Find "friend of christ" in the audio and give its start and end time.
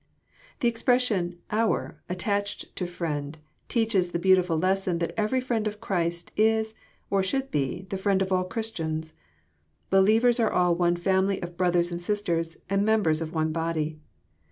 5.39-6.31